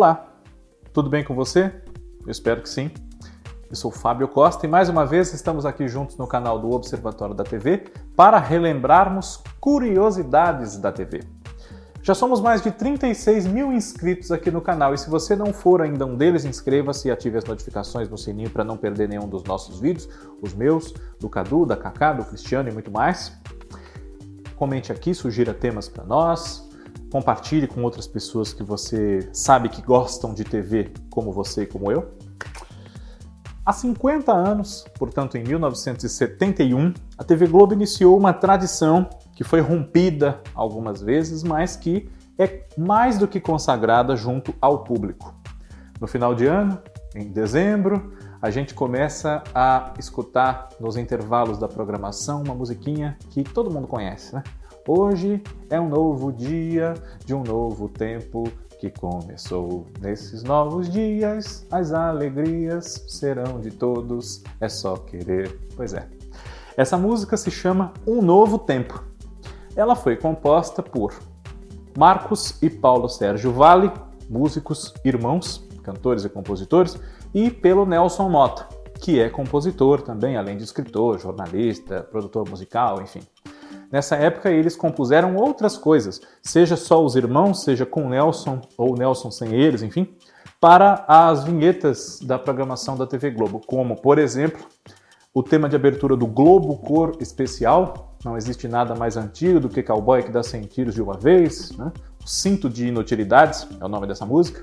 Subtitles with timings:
[0.00, 0.32] Olá,
[0.94, 1.70] tudo bem com você?
[2.24, 2.90] Eu espero que sim.
[3.68, 7.34] Eu sou Fábio Costa e mais uma vez estamos aqui juntos no canal do Observatório
[7.34, 7.84] da TV
[8.16, 11.20] para relembrarmos curiosidades da TV.
[12.02, 15.82] Já somos mais de 36 mil inscritos aqui no canal e se você não for
[15.82, 19.44] ainda um deles, inscreva-se e ative as notificações no sininho para não perder nenhum dos
[19.44, 20.08] nossos vídeos,
[20.40, 23.38] os meus, do Cadu, da Cacá, do Cristiano e muito mais.
[24.56, 26.69] Comente aqui, sugira temas para nós,
[27.10, 31.90] compartilhe com outras pessoas que você sabe que gostam de TV como você e como
[31.90, 32.14] eu.
[33.64, 40.40] Há 50 anos, portanto em 1971, a TV Globo iniciou uma tradição que foi rompida
[40.54, 45.34] algumas vezes, mas que é mais do que consagrada junto ao público.
[46.00, 46.78] No final de ano,
[47.14, 53.70] em dezembro, a gente começa a escutar nos intervalos da programação uma musiquinha que todo
[53.70, 54.42] mundo conhece, né?
[54.88, 56.94] Hoje é um novo dia
[57.24, 58.44] de um novo tempo
[58.78, 59.86] que começou.
[60.00, 65.60] Nesses novos dias, as alegrias serão de todos, é só querer.
[65.76, 66.08] Pois é.
[66.76, 69.04] Essa música se chama Um Novo Tempo.
[69.76, 71.12] Ela foi composta por
[71.96, 73.92] Marcos e Paulo Sérgio Vale,
[74.30, 76.98] músicos irmãos, cantores e compositores,
[77.34, 78.66] e pelo Nelson Mota,
[79.00, 83.20] que é compositor também, além de escritor, jornalista, produtor musical, enfim.
[83.90, 89.30] Nessa época eles compuseram outras coisas, seja só os irmãos, seja com Nelson ou Nelson
[89.30, 90.14] sem eles, enfim,
[90.60, 94.64] para as vinhetas da programação da TV Globo, como, por exemplo,
[95.34, 99.82] o tema de abertura do Globo Cor Especial, não existe nada mais antigo do que
[99.82, 101.90] Cowboy que dá 100 tiros de uma vez, né?
[102.22, 104.62] o Cinto de Inutilidades é o nome dessa música.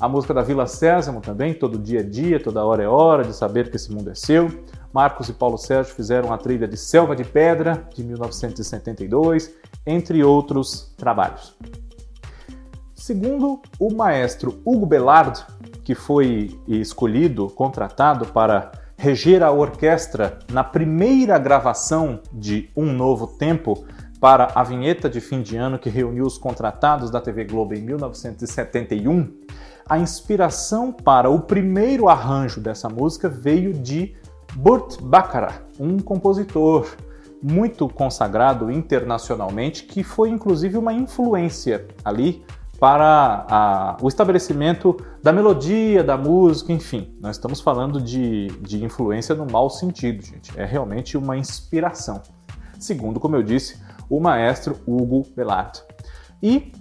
[0.00, 3.34] A música da Vila Sésamo também, todo dia é dia, toda hora é hora de
[3.34, 4.48] saber que esse mundo é seu.
[4.92, 9.54] Marcos e Paulo Sérgio fizeram a trilha de Selva de Pedra, de 1972,
[9.86, 11.56] entre outros trabalhos.
[12.94, 15.40] Segundo o maestro Hugo Bellardo,
[15.84, 23.86] que foi escolhido, contratado para reger a orquestra na primeira gravação de Um Novo Tempo
[24.20, 27.80] para a vinheta de fim de ano que reuniu os contratados da TV Globo em
[27.80, 29.32] 1971,
[29.88, 34.16] a inspiração para o primeiro arranjo dessa música veio de
[34.54, 36.86] Burt Bacharach, um compositor
[37.42, 42.44] muito consagrado internacionalmente, que foi inclusive uma influência ali
[42.78, 47.16] para a, o estabelecimento da melodia, da música, enfim.
[47.20, 50.52] Nós estamos falando de, de influência no mau sentido, gente.
[50.58, 52.22] É realmente uma inspiração.
[52.78, 55.84] Segundo, como eu disse, o maestro Hugo Belato.
[56.40, 56.72] E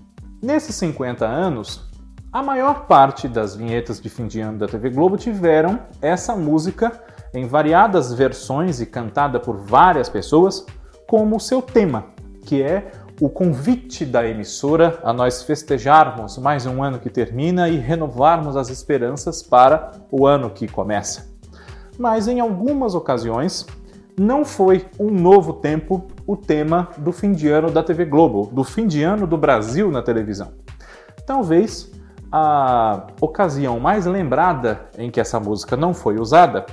[0.41, 1.89] nesses 50 anos,
[2.31, 7.01] a maior parte das vinhetas de fim de ano da TV Globo tiveram essa música
[7.33, 10.65] em variadas versões e cantada por várias pessoas,
[11.07, 12.05] como seu tema,
[12.45, 17.77] que é o convite da emissora a nós festejarmos mais um ano que termina e
[17.77, 21.27] renovarmos as esperanças para o ano que começa.
[21.97, 23.65] Mas em algumas ocasiões,
[24.19, 28.63] não foi um novo tempo o tema do fim de ano da TV Globo, do
[28.63, 30.51] fim de ano do Brasil na televisão.
[31.25, 31.91] Talvez
[32.31, 36.65] a ocasião mais lembrada em que essa música não foi usada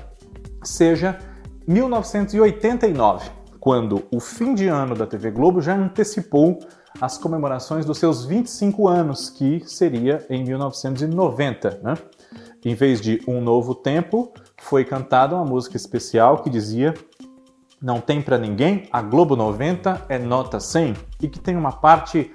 [0.69, 1.19] seja
[1.67, 6.59] 1989, quando o fim de ano da TV Globo já antecipou
[7.01, 11.81] as comemorações dos seus 25 anos, que seria em 1990.
[11.83, 11.95] Né?
[12.65, 16.95] Em vez de Um Novo Tempo, foi cantada uma música especial que dizia
[17.83, 22.33] Não tem para ninguém, a Globo 90 é nota 100, e que tem uma parte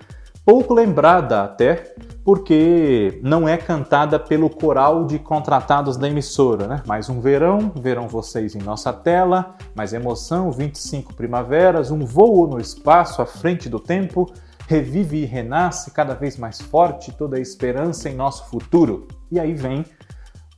[0.50, 1.94] pouco lembrada até,
[2.26, 6.82] porque não é cantada pelo coral de contratados da emissora, né?
[6.88, 12.60] Mais um verão, verão vocês em nossa tela, mais emoção, 25 primaveras, um voo no
[12.60, 14.26] espaço à frente do tempo,
[14.68, 19.08] revive e renasce cada vez mais forte toda a esperança em nosso futuro.
[19.32, 19.86] E aí vem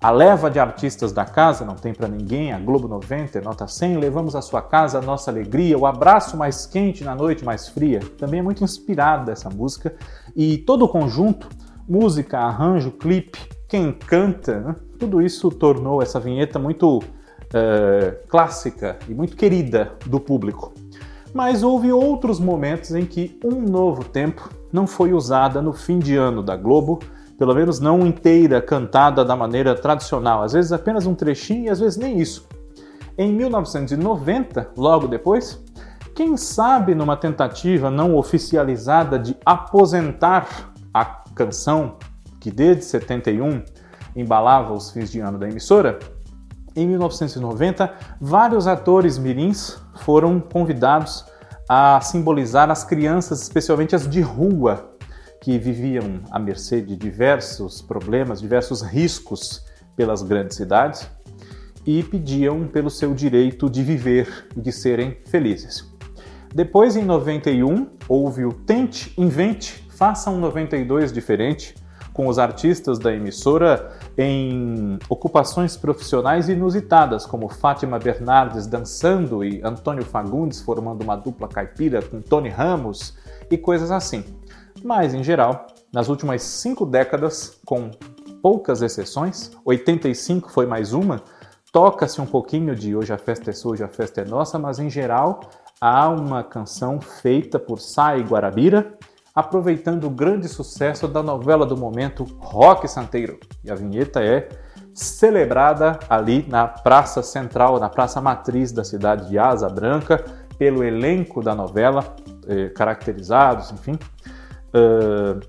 [0.01, 3.97] a leva de artistas da casa, não tem para ninguém, a Globo 90, nota 100,
[3.97, 8.00] levamos à sua casa a nossa alegria, o abraço mais quente na noite mais fria.
[8.17, 9.94] Também é muito inspirada essa música
[10.36, 11.48] e todo o conjunto,
[11.88, 13.38] música, arranjo, clipe,
[13.69, 14.75] quem canta, né?
[14.98, 20.74] tudo isso tornou essa vinheta muito uh, clássica e muito querida do público.
[21.31, 26.15] Mas houve outros momentos em que Um Novo Tempo não foi usada no fim de
[26.15, 27.00] ano da Globo
[27.42, 31.80] pelo menos não inteira, cantada da maneira tradicional, às vezes apenas um trechinho e às
[31.80, 32.48] vezes nem isso.
[33.18, 35.60] Em 1990, logo depois,
[36.14, 41.96] quem sabe numa tentativa não oficializada de aposentar a canção
[42.40, 43.64] que desde 71
[44.16, 45.98] embalava os fins de ano da emissora,
[46.76, 47.92] em 1990,
[48.22, 51.26] vários atores mirins foram convidados
[51.68, 54.91] a simbolizar as crianças, especialmente as de rua,
[55.42, 59.66] que viviam à mercê de diversos problemas, diversos riscos
[59.96, 61.10] pelas grandes cidades
[61.86, 65.92] e pediam pelo seu direito de viver e de serem felizes.
[66.54, 71.76] Depois, em 91, houve o Tente, Invente, Faça um 92 diferente,
[72.12, 80.04] com os artistas da emissora em ocupações profissionais inusitadas, como Fátima Bernardes dançando e Antônio
[80.04, 83.16] Fagundes formando uma dupla caipira com Tony Ramos
[83.52, 84.24] e coisas assim.
[84.83, 87.92] Mas, em geral, nas últimas cinco décadas, com
[88.42, 91.22] poucas exceções, 85 foi mais uma,
[91.72, 94.80] toca-se um pouquinho de Hoje a Festa é Sua, Hoje a Festa é Nossa, mas
[94.80, 95.42] em geral
[95.80, 98.98] há uma canção feita por Sai Guarabira,
[99.33, 103.39] aproveitando o grande sucesso da novela do momento Rock Santeiro.
[103.63, 104.50] E a vinheta é
[104.94, 110.25] celebrada ali na Praça Central, na Praça Matriz da cidade de Asa Branca,
[110.57, 112.16] pelo elenco da novela,
[112.48, 113.98] eh, caracterizados, enfim.
[114.73, 115.39] Uh,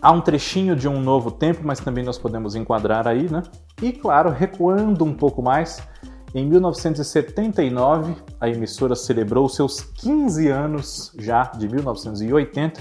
[0.00, 3.42] há um trechinho de um novo tempo, mas também nós podemos enquadrar aí, né?
[3.82, 5.80] E claro, recuando um pouco mais,
[6.34, 12.80] em 1979, a emissora celebrou seus 15 anos já de 1980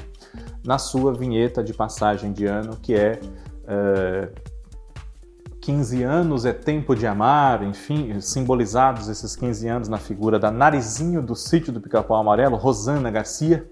[0.65, 4.29] na sua vinheta de passagem de ano, que é uh, eh,
[5.61, 11.21] 15 anos é tempo de amar, enfim, simbolizados esses 15 anos na figura da Narizinho
[11.21, 13.67] do Sítio do Pica-Pau Amarelo, Rosana Garcia.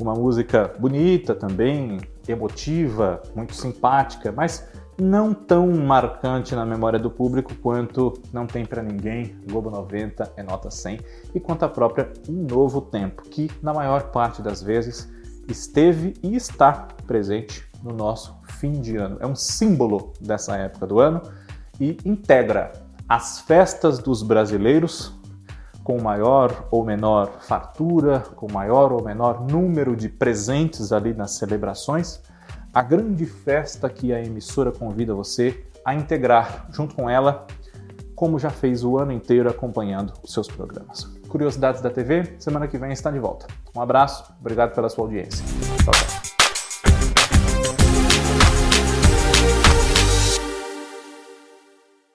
[0.00, 4.66] Uma música bonita também, emotiva, muito simpática, mas
[4.98, 10.42] não tão marcante na memória do público quanto Não Tem para Ninguém, Globo 90 é
[10.42, 11.00] nota 100,
[11.34, 15.10] e quanto a própria Um Novo Tempo, que na maior parte das vezes
[15.48, 19.16] esteve e está presente no nosso fim de ano.
[19.20, 21.22] É um símbolo dessa época do ano
[21.80, 22.72] e integra
[23.08, 25.19] as festas dos brasileiros
[25.90, 32.20] com maior ou menor fartura, com maior ou menor número de presentes ali nas celebrações,
[32.72, 37.44] a grande festa que a emissora convida você a integrar junto com ela,
[38.14, 41.02] como já fez o ano inteiro acompanhando os seus programas.
[41.28, 43.48] Curiosidades da TV, semana que vem está de volta.
[43.74, 45.44] Um abraço, obrigado pela sua audiência.
[45.82, 46.19] Tchau, tchau.